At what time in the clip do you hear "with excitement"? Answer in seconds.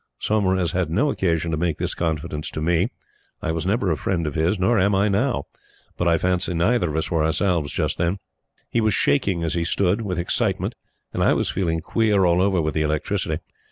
10.01-10.73